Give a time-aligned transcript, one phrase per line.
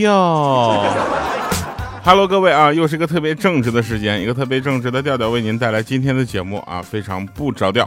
[0.00, 0.82] 哟。
[2.02, 7.86] Hello，各位啊，又是一个特别正直的时间，一个特别正直的调调为您带来今天的节目啊，非常不着调。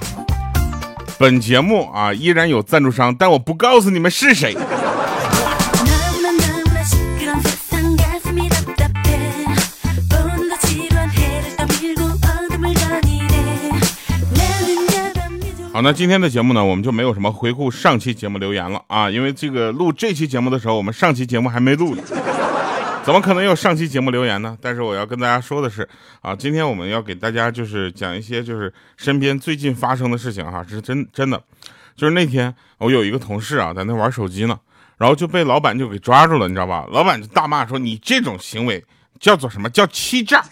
[1.17, 4.55] 本节目啊依然有赞助商，但我不告诉你们是谁。
[15.73, 22.03] 好，那今天的节目呢，我们就没有什么回顾上期节目留言了啊，因为这个录这期节目的时候，我们上期节目还没录呢，
[23.03, 24.55] 怎么可能有上期节目留言呢？
[24.61, 25.89] 但是我要跟大家说的是
[26.21, 31.41] 啊，今天我们要给大家就是讲一些就是身边最近发生的事情哈，是真真的，
[31.95, 34.55] 就是那天我有一个同事啊，在那玩手机呢，
[34.99, 36.85] 然后就被老板就给抓住了，你知道吧？
[36.91, 38.85] 老板就大骂说你这种行为
[39.19, 40.45] 叫做什么叫欺诈，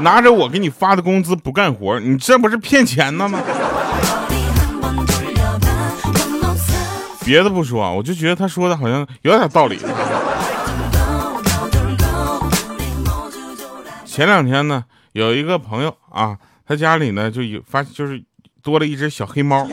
[0.00, 3.38] 拿着我给你发的工资不干活，你这不是骗钱呢吗？
[7.28, 9.78] 别的不说啊，我就觉得他说的好像有点道理。
[14.06, 18.24] 前两天呢，有一个朋友啊，他家里呢就有发，就是
[18.62, 19.68] 多了一只小黑猫啊，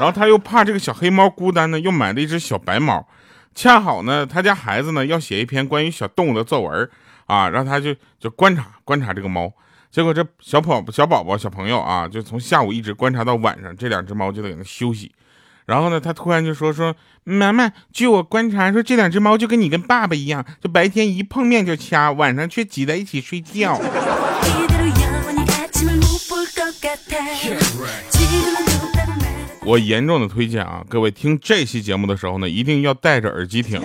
[0.00, 3.06] 后他又怕这个小黑猫孤单呢，又买了一只小白猫。
[3.54, 6.90] 恰好呢，他家孩子呢要写一篇关于小动物的作文
[7.26, 9.52] 啊，让他就就观察观察这个猫。
[9.92, 15.12] 结果这小宝小宝宝小朋友啊，就从下午一直观察到晚上，这两只猫就在那休息。
[15.66, 23.80] 然后呢，他突然就说说妈妈，据我观察，说这两只猫就跟你跟爸爸一样，就白天一碰面就掐，晚上却挤在一起睡觉。
[29.64, 33.82] 我严重的推荐啊，各位听这期节目的时候呢，一定要戴着耳机听。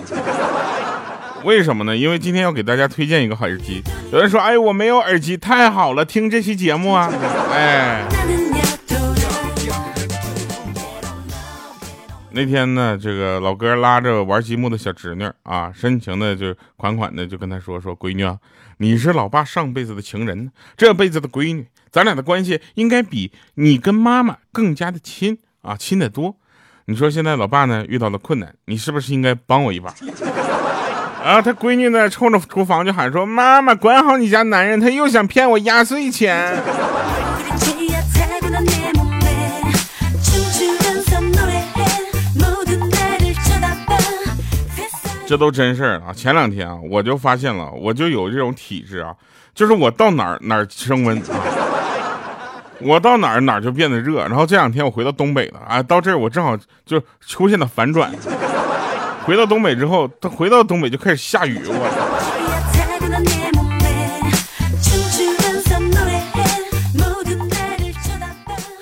[1.42, 1.96] 为什么呢？
[1.96, 3.82] 因为今天要给大家推荐一个好耳机。
[4.12, 7.12] 有人说，哎，我没有耳机，太好了，听这期节目啊，
[7.52, 8.41] 哎。
[12.34, 18.38] 那天呢，这个老哥拉着玩积木的小侄女啊，深情的就款款的就跟她说说：“闺女啊，
[18.78, 26.34] 你是老爸上辈子的情人，这辈子的闺女，咱俩的关系应该比你跟妈妈更加的亲啊，亲得多。
[26.86, 29.94] 你说现在老爸呢遇到了困难，你是不是应该帮我一把？”
[31.22, 36.56] 啊，他闺女呢冲着厨房就喊说：“妈妈，管好你家男人，他又想骗我压岁钱。”
[45.32, 46.12] 这都真事儿啊！
[46.12, 49.14] 前两天啊，我就发现了，我就有这种体质啊，
[49.54, 51.40] 就是我到哪儿哪儿升温啊，
[52.80, 54.18] 我到哪儿哪儿就变得热。
[54.26, 56.54] 然后这两天我回到东北了啊，到这儿我正好
[56.84, 58.12] 就出现了反转。
[59.24, 62.21] 回到东北之后，他回到东北就开始下雨，我操。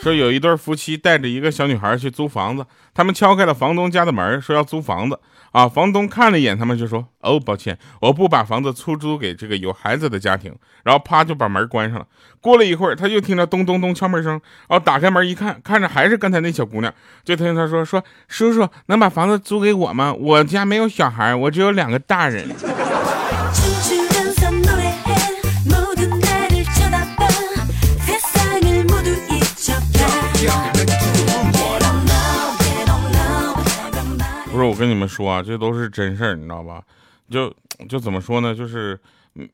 [0.03, 5.21] 说有一对夫妻带着一个小女孩去租房子，他们敲开了房东家的门，说要租房子
[5.53, 5.69] 啊。
[5.69, 12.07] 房东看了一眼他们，就说：“哦，抱歉，我不把房子出租给这个有孩子的家庭。”然后啪就把门关上了。
[12.41, 14.33] 过了一会儿，他又听到咚咚咚敲门声，
[14.69, 20.15] 然后打开门一看，看着还是刚才那小姑娘，就听他说：“说叔叔能把房子租给我吗？
[20.15, 22.49] 我家没有小孩，我只有两个大人。”
[34.61, 36.83] 是我跟你们说啊，这都是真事儿，你知道吧？
[37.31, 37.53] 就
[37.89, 38.55] 就怎么说呢？
[38.55, 38.99] 就是，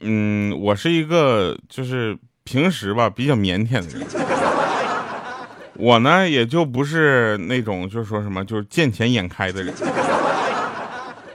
[0.00, 4.06] 嗯，我是一个就是平时吧比较腼腆的人，
[5.74, 9.74] 我呢也就不是那种就是说什么就是见钱眼开的人。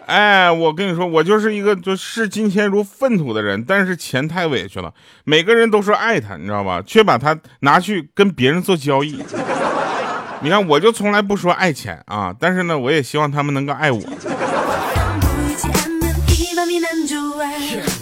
[0.07, 4.93] 哎，我跟你说，我就是一个就视金钱如粪土的人，但是钱太委屈了。
[5.23, 6.81] 每个人都说爱他，你知道吧？
[6.85, 9.23] 却把他拿去跟别人做交易。
[10.43, 14.01] 你看，我就从来不说爱钱啊，但是呢，我也希望他们能够爱我。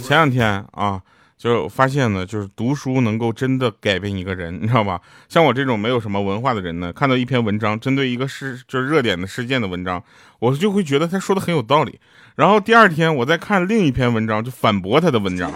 [0.02, 1.00] 前两天啊，
[1.36, 4.98] 就发现呢，就是读书能够真的改变一个人，你知道吧？
[5.28, 10.02] 像我这种没有什么文化的人呢，看到一篇文章，针对一个事就是热点的事件的文章，
[10.38, 12.00] 我就会觉得他说的很有道理。
[12.36, 15.52] 然后第二天我再看另一篇文章，就反驳他的文章。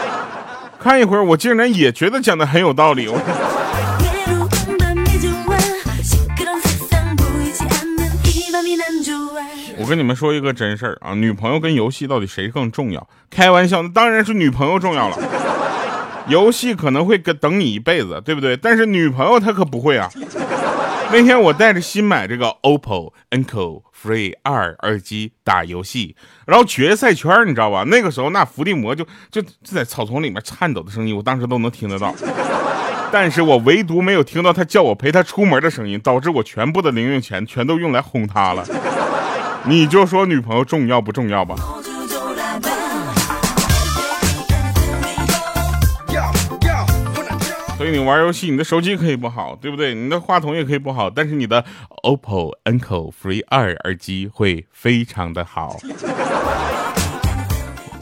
[0.80, 3.06] 看一会儿，我竟然也觉得讲的很有道理。
[3.06, 3.18] 我
[9.86, 13.08] 我跟你们说一个真事儿啊，女朋友跟游戏到底谁更重要？
[13.30, 15.16] 开玩笑，那当然是女朋友重要了。
[16.26, 18.56] 游戏可能会跟等你一辈子，对不对？
[18.56, 20.10] 但是女朋友她可不会啊。
[21.12, 26.16] 那天我带着新买这个 OPPO Enco Free 二耳机打游戏，
[26.48, 27.84] 然后决赛圈你知道吧？
[27.86, 32.12] 那个时候那伏地魔就就就在草丛里面颤抖的声音，我当时都能听得到。
[33.12, 38.66] 但是我唯独没有听到他叫我陪他出门的声音，导致我全部的零用钱全都用来哄他了。
[39.68, 41.56] 你就说女朋友重要不重要吧？
[47.76, 49.94] 所以你玩游戏，你的手机可以不好，对不对？
[49.94, 51.64] 你的话筒也可以不好，但是你的
[52.04, 55.76] OPPO Enco Free 二耳机会非常的好。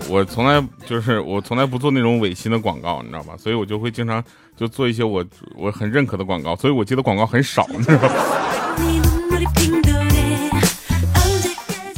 [0.09, 3.35] 我从来就是我从来不做那种违心的广告，你知道吧？
[3.39, 4.23] 所以我就会经常
[4.55, 5.25] 就做一些我
[5.57, 8.34] 我很认可的广告，所以我接的广告很少，你知道吧？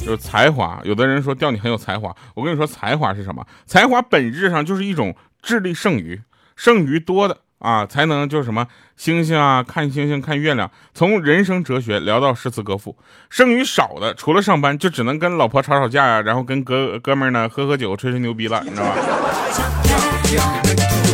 [0.07, 3.45] 就是才华，有的人说钓你很有才华，我跟你说才华是什么？
[3.67, 6.23] 才华本质上就是一种智力剩余，
[6.55, 7.39] 剩余多的。
[7.59, 8.67] 啊，才能就是什么
[8.97, 12.95] 星星啊，看星星看月亮，从人生哲学聊到诗词歌赋。
[13.31, 18.95] 剩余少的，除了上班，就只能跟老婆吵吵架呀，然后跟哥哥们呢喝喝酒，吹吹牛逼了，你知道吧？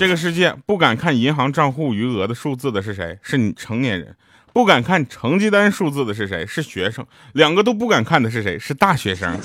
[0.00, 3.18] 这个世界不敢看银行账户余额的数字的是谁？
[3.20, 4.16] 是你成年人。
[4.50, 6.46] 不敢看成绩单数字的是谁？
[6.46, 7.04] 是学生。
[7.34, 8.58] 两个都不敢看的是谁？
[8.58, 9.38] 是大学生。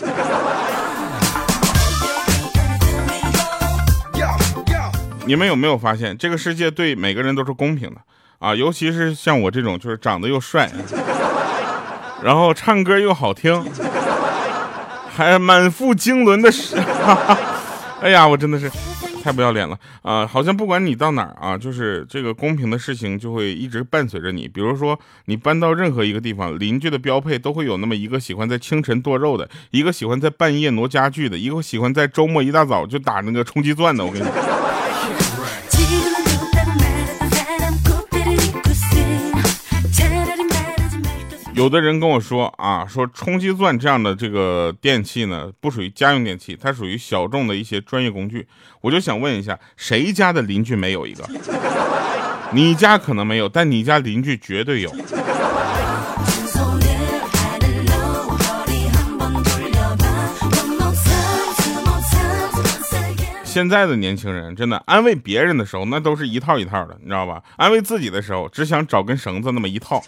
[5.25, 7.97] 你们有没有发现，这个世界对每个人都是公平的
[8.39, 8.55] 啊？
[8.55, 10.71] 尤其是像我这种，就是长得又帅，
[12.23, 13.61] 然后唱歌又好听，
[15.13, 16.77] 还满腹经纶的是，
[17.99, 18.71] 哎呀，我真的是。
[19.25, 20.27] 太不要脸了啊！
[20.27, 24.47] 好像不管你到哪儿啊，就是这个公平的事情就会一直伴随着你。
[24.47, 34.05] 比如说，你搬到任何一个地方，邻居的标配都会有那么一个喜欢在清晨剁肉的，一个喜欢在半夜挪家具的，一个喜欢在周末一大早就打那个冲击钻的。
[34.05, 34.25] 我跟你。
[41.55, 48.45] 有的人跟我说啊，说冲击钻这样的这个电器呢，不属于家用电器，它属于小众的一些专业工具。
[48.81, 51.23] 我就想问一下，谁家的邻居没有一个？
[52.51, 54.93] 你家可能没有，但你家邻居绝对有。
[63.45, 67.41] 现在的年轻人真的安慰别人的时候，那都是一套一套的，你知道吧？
[67.55, 70.03] 安慰自己的时候，只想找根绳子那么一套。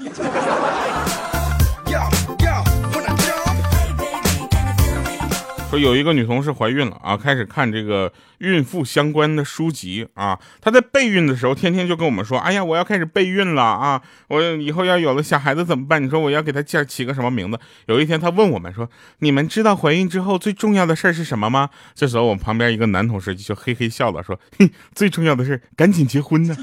[5.70, 10.40] 说有一个女同事怀孕了啊，开始看这个孕妇相关的书籍啊。
[10.62, 14.02] 她在备孕的时候，天天就跟我们说：“哎呀，我要开始备孕了啊！
[14.30, 16.02] 我以后要有了小孩子怎么办？
[16.02, 26.56] 你说我要给她起起个什么名字？”有一天，她问我们说：“你们知道怀孕之后最重要的事儿是什么吗？”这时候，我们旁边一个男同事就嘿嘿笑了，说：“嘿，最重要的是赶紧结婚呢。”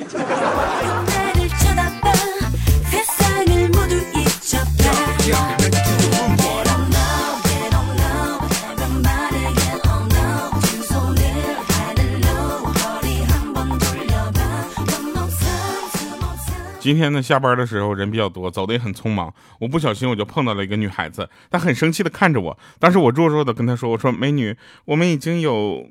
[16.84, 19.32] 今天呢，下班的时候人比较多，走的也很匆忙。
[19.58, 22.58] 我不小心我就碰到了一个女孩子，她很生气的看着我。
[22.78, 24.54] 当时我弱弱的跟她说：“我说美女，
[24.84, 25.86] 我们已经有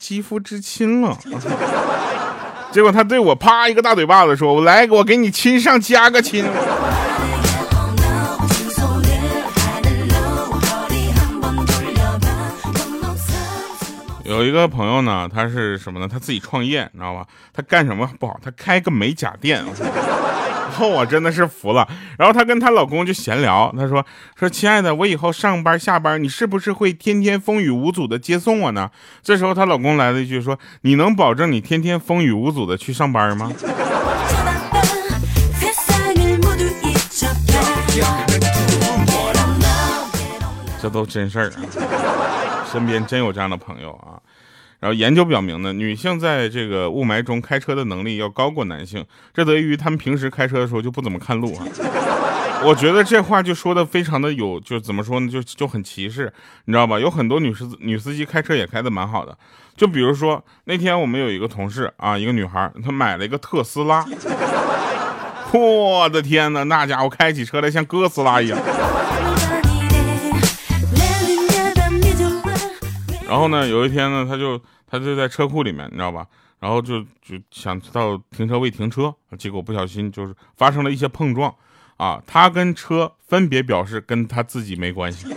[0.00, 1.16] 肌肤之亲了。
[2.72, 6.44] ”结果她对我啪一个大嘴巴子，说：“我来，我给你亲上加个亲。”
[14.32, 16.08] 有一个朋友呢，他是什么呢？
[16.10, 17.26] 他自己创业，你知道吧？
[17.52, 18.40] 他干什么不好？
[18.42, 19.62] 他开个美甲店。
[19.62, 21.86] 然 后我真的是服了。
[22.18, 24.02] 然后她跟她老公就闲聊，她说
[24.34, 28.90] ：“说亲爱的，我以后上班下班，你是不是会天天风雨无阻的接送我呢？”
[29.22, 33.52] 这时候她老公来了一句说：“你能保证你天天风雨无阻的去上班吗？”
[40.80, 41.62] 这都真事儿啊，
[42.72, 44.16] 身边真有这样的朋友啊。
[44.80, 51.64] 然后研究表明呢，女性在这个雾霾中开车的能力要高过男性，这得益于他们平时开车的时候就不怎么看路啊。
[52.64, 56.32] 我觉得这话就说的非常的有，就怎么说呢，就就很歧视，
[56.64, 56.98] 你知道吧？
[56.98, 59.36] 有很多女司女司机开车也开的蛮好的，
[59.76, 64.04] 就比如说那天我们有一个同事啊，一个女孩，她买了一个特斯拉，
[65.54, 68.58] 我的天哪，那家伙开起车来像哥斯拉一样。
[73.28, 76.26] 然后呢，有一天呢，他就他就在车库里面，你知道吧？
[76.60, 81.52] 然后就就想到停车位停车，结果不小心就是发生了一些碰撞，
[81.96, 85.26] 啊，他跟车分别表示跟他自己没关系。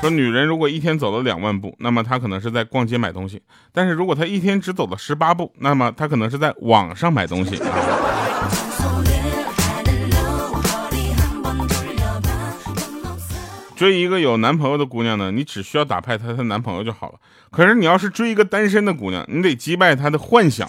[0.00, 3.36] 说女人如果一天走了两万步，那么她可能是在逛街买东西；
[3.72, 7.60] 但是如果她一天只走了十八步，那么她可能是在网上买东西。
[13.78, 17.14] 追一个有男朋友的姑娘呢，你只需要打败她她男朋友就好了。
[17.48, 20.68] 可是你要是追一个单身的姑娘，你得击败她的幻想。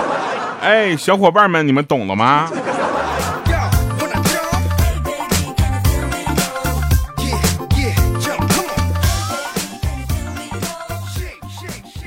[0.60, 2.50] 哎，小伙伴们，你们懂了吗？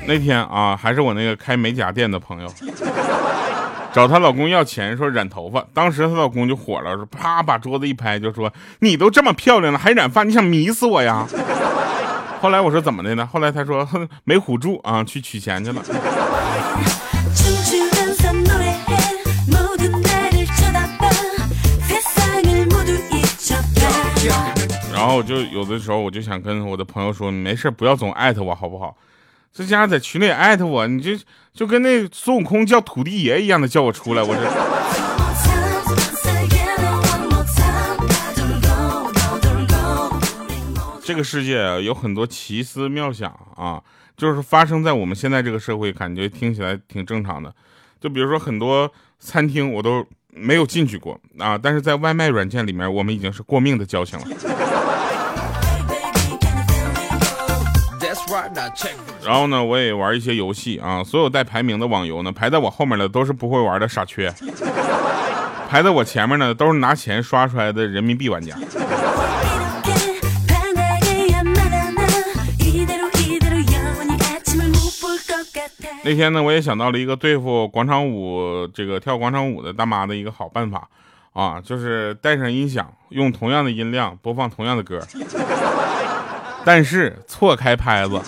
[0.08, 2.54] 那天啊，还是我那个开美甲店的朋友，
[3.96, 5.66] 找她老公要钱，说染头发。
[5.74, 10.24] 当时她老公就火了，说啪把桌子一拍，就说：“你都这么漂亮了，还染发？
[10.24, 11.25] 你想迷死我呀？”
[12.42, 13.25] 后来我说怎么的呢？
[13.25, 13.88] 后来他说
[14.25, 15.82] 没唬住啊，去取钱去了。
[24.94, 28.94] 然后我就有的时候我就想跟我的朋友说，没事不要总艾特我好不好？
[29.57, 31.12] 这家伙在群里艾特我，你就
[31.53, 34.41] 就跟那孙悟空叫土地爷一样的叫我出来，我这。
[41.01, 43.81] 这个世界，有很多奇思妙想啊，
[44.17, 47.55] 就是发生在我们现在这个社会，感觉听起来挺正常的。
[48.01, 54.25] 就比如说很多餐厅我都没有进去过啊，但是在外卖软件里面，我们已经是过命的交情了。
[59.24, 61.04] 然后呢，我也玩一些游戏啊。
[61.04, 64.34] 所有带排名的网游呢，排在我后面的都是不会玩的傻缺，
[65.70, 68.56] 排在我前面呢都是拿钱刷出来的人民币玩家。
[76.04, 80.88] 那天呢，我也想到了一个对付广场舞这个跳广场舞的大妈的一个好办法
[81.34, 85.00] 啊，就是带上音响，用同样的音量播放同样的歌，
[86.65, 88.19] 但是错开拍子。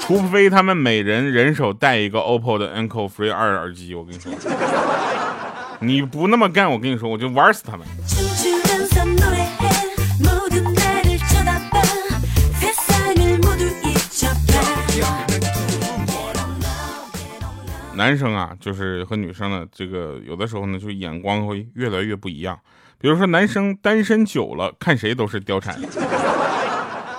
[0.00, 4.32] 除非他们每人人手带一个 OPPO 的 Enco Free 二耳机，我跟你说，
[5.78, 7.86] 你不那么干，我跟你说，我就玩死他们。
[17.94, 22.58] 男生啊，就是和女生呢，这个有的时候呢，就眼光会越来越不一样。
[22.98, 25.78] 比如说，男生单身久了，看谁都是貂蝉。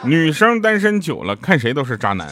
[0.06, 2.28] 女生单身久了，看谁都是渣男。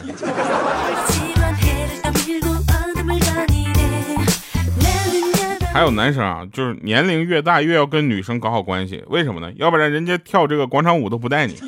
[5.72, 9.50] 还有男生啊，就是年龄越大越要跟女生搞好关系，为什么呢？
[9.56, 11.58] 要不然人家跳这个广场舞都不带你。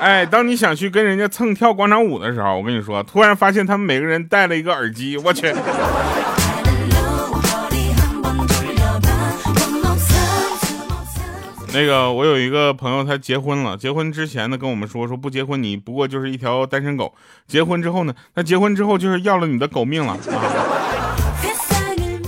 [0.00, 5.54] 哎，当你想去跟人家蹭跳广场舞的时候，我跟你说，突然发现他们每个人戴了一个耳机，我去。
[11.74, 13.76] 那个，我有一个朋友，他结婚了。
[13.76, 17.14] 结婚之前呢，跟我们说说不结婚，你不过就是一条单身狗。
[17.46, 20.16] 结婚之后呢，他结婚之后就是要了你的狗命了！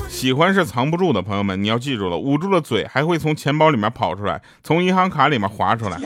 [0.09, 5.99] 喜欢是藏不住的，朋友们，你要记住了，捂住了嘴还会从钱包里面跑出来，从银行卡里面划出来。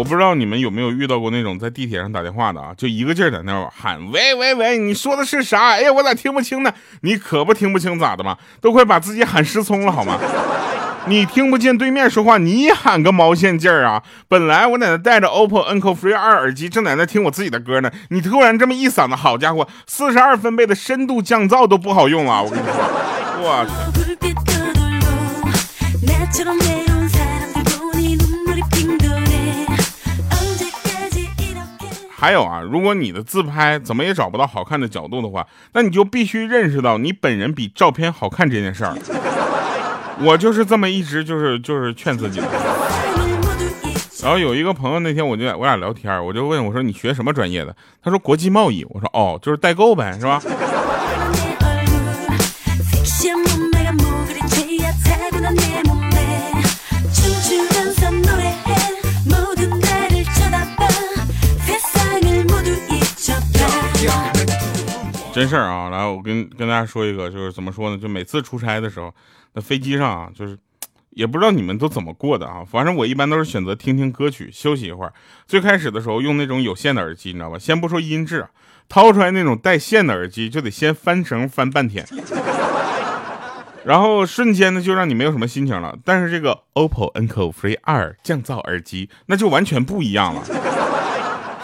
[0.00, 5.72] 我不知道你们有没有遇到过那种在地铁上打电话的啊，就一个劲儿在那儿喊喂喂喂，你说的是啥？
[5.72, 6.72] 哎呀，我咋听不清呢？
[7.02, 8.38] 你可不听不清咋的嘛？
[8.62, 10.18] 都快把自己喊失聪了好吗？
[11.04, 14.02] 你听不见对面说话，你喊个毛线劲儿啊！
[14.26, 22.72] 本来我在那带着 OPPO Enco Free 二耳机，正在那听我自己的歌呢，你突然这么一嗓子，好家伙，四十二分贝的深度降噪都不好用了，我跟你说，
[23.42, 23.66] 我
[26.32, 26.79] 去。
[32.20, 38.94] 还有啊，如果你的自拍怎么也找不到好看的角度的话，那你就必须认识到你本人比照片好看这件事儿。
[40.20, 42.46] 我就是这么一直就是就是劝自己的。
[44.22, 47.74] 然后有一个朋友那天我就我俩聊天，我就问我说你学什么专业的？
[48.04, 48.84] 他说国际贸易。
[48.90, 50.42] 我说哦，就是代购呗，是吧？
[65.32, 65.88] 真事儿啊！
[65.90, 67.96] 来，我跟跟大家说一个，就是怎么说呢？
[67.96, 69.14] 就每次出差的时候，
[69.54, 70.58] 那飞机上啊，就是
[71.10, 72.64] 也不知道你们都怎么过的啊。
[72.68, 75.12] 反正我一般都是选择听听歌曲，休息一会儿。
[75.46, 77.58] 最开始的时候用那种有线的耳机，你知道吧？
[77.58, 78.44] 先不说音质，
[78.88, 82.04] 掏出来那种带线的耳机，就得先翻绳翻半天，
[83.86, 85.96] 然后瞬间呢就让你没有什么心情了。
[86.04, 90.42] 但是这个 OPPO Enco Free 二降噪耳机，那就完全不一样了。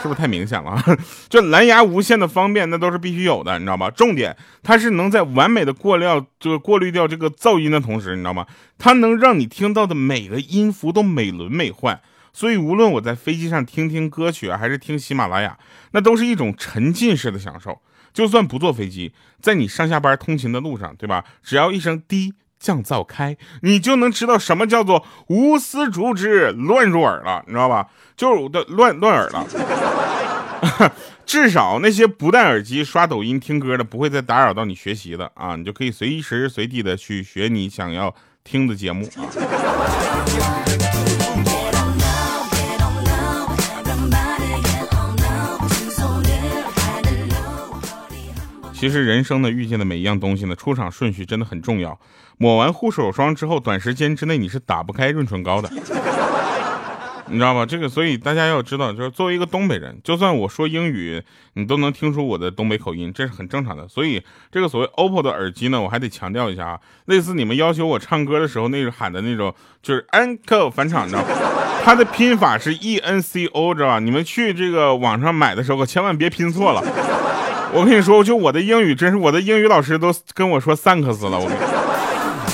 [0.06, 0.80] 是不是太明显了？
[1.28, 3.90] 就蓝牙无线的方便，那都是必须有的，你知道吧？
[3.90, 8.46] 重点，它是能在完美的过料，就过滤掉这个噪音的同时，你知道吗？
[8.78, 11.98] 它能让你听到的每个音符都美轮美奂。
[12.32, 15.58] 所以，无论我在飞机上听听歌曲，还是听喜马拉雅，
[15.92, 17.80] 那都是一种沉浸式的享受。
[18.12, 21.24] 就算不坐飞机，在你上下班通勤的路上，对吧？
[21.42, 22.34] 只要一声滴。
[22.58, 27.88] 降噪开，你就能知道什么叫做无丝竹之乱入耳了，你知道吧？
[28.16, 30.92] 就是的乱乱耳了。
[31.26, 35.56] 至少那些不戴耳机刷抖音听歌的，不会再打扰到你学习的啊！
[35.56, 40.65] 你就可以随时随地的去学你想要听的节目啊。
[48.78, 51.98] 其实人生呢，遇见的每一样东西呢，出场顺序真的很重要。
[52.36, 55.70] 抹完护手霜之后，短时间之内你是打不开润唇膏的，
[57.28, 57.64] 你知道吗？
[57.64, 61.22] 这个，所以大家要知道，就是作为一个东北人，就算我说英语，
[61.54, 63.88] 你都能听出我的东北口音，这是很正常的。
[63.88, 71.28] 所以这个所谓 OPPO 的耳机呢，我还得强调一下啊，类似你们要求我唱歌的时候那种喊的那种，就是 Enco 返场，你知道吗？
[71.82, 74.00] 它的拼法是 E N C O，知道吧？
[74.00, 76.82] 你们去这个网上买的时候，可千万别拼错了。
[77.72, 81.38] 我跟你说，就我的英语，真是我的英语老师都跟我说 thanks 了。
[81.38, 81.56] 我跟，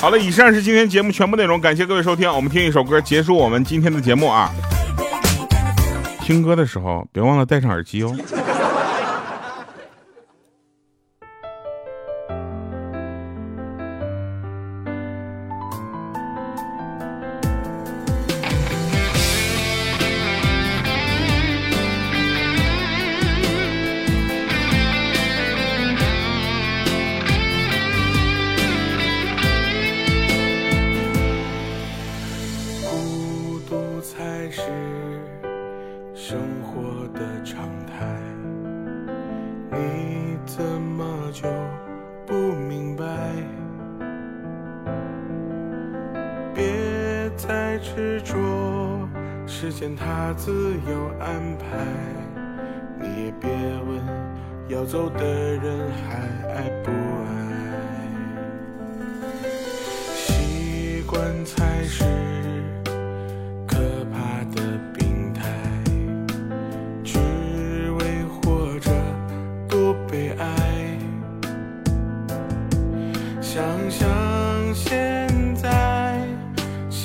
[0.01, 2.29] 好了，以上是今天节目全部内容，感谢各位收听。
[2.33, 4.51] 我们听一首歌结束我们今天的节目啊。
[6.21, 8.17] 听歌的时候别忘了戴上耳机哦。
[39.73, 41.49] 你怎么就
[42.27, 43.05] 不明白？
[46.55, 48.37] 别再执着
[49.47, 51.65] 时间它自有安排，
[53.01, 53.99] 你也别问
[54.69, 56.19] 要走的人还
[56.53, 57.33] 爱不爱。
[60.15, 62.05] 习惯才是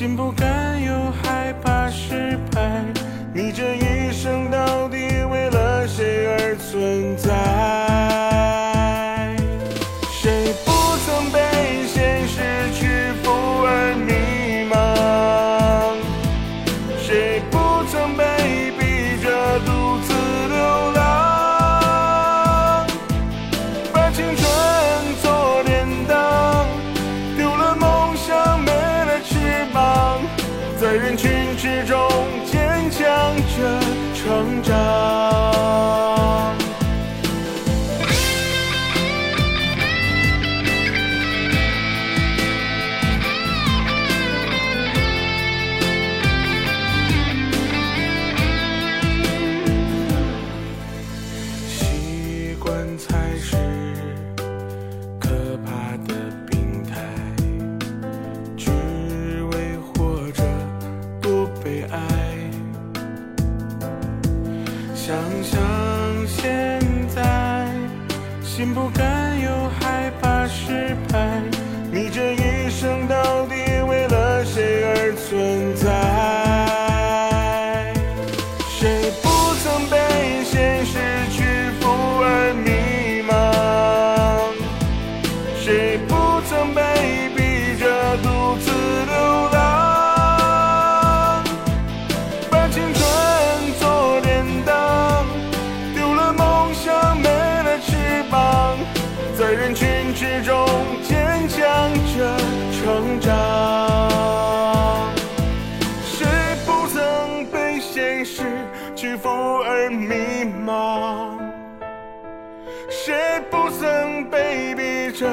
[0.07, 2.81] 心不甘又害怕失败。
[3.33, 4.49] 你这一生
[112.89, 113.15] 谁
[113.49, 115.27] 不曾被逼着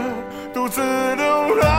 [0.52, 0.80] 独自
[1.16, 1.73] 流浪？